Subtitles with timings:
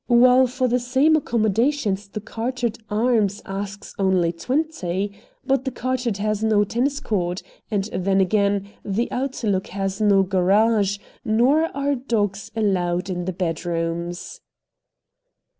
[0.07, 5.11] While for the same accommodations the Carteret Arms asks only twenty.
[5.45, 10.97] But the Carteret has no tennis court; and then again, the Outlook has no garage,
[11.23, 14.41] nor are dogs allowed in the bedrooms."